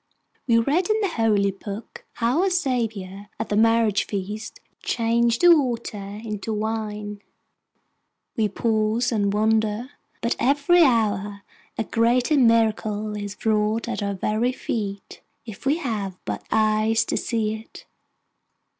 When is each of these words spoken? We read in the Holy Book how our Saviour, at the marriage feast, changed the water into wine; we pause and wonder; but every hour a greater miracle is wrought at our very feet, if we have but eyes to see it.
We 0.47 0.57
read 0.57 0.89
in 0.89 0.99
the 1.01 1.09
Holy 1.09 1.51
Book 1.51 2.05
how 2.13 2.41
our 2.41 2.49
Saviour, 2.49 3.27
at 3.39 3.49
the 3.49 3.55
marriage 3.55 4.05
feast, 4.05 4.59
changed 4.81 5.41
the 5.41 5.55
water 5.55 6.19
into 6.25 6.53
wine; 6.55 7.21
we 8.35 8.49
pause 8.49 9.11
and 9.11 9.31
wonder; 9.31 9.91
but 10.19 10.35
every 10.39 10.81
hour 10.83 11.43
a 11.77 11.83
greater 11.83 12.35
miracle 12.35 13.15
is 13.15 13.45
wrought 13.45 13.87
at 13.87 14.01
our 14.01 14.15
very 14.15 14.53
feet, 14.53 15.21
if 15.45 15.67
we 15.67 15.77
have 15.77 16.17
but 16.25 16.43
eyes 16.51 17.05
to 17.05 17.15
see 17.15 17.53
it. 17.53 17.85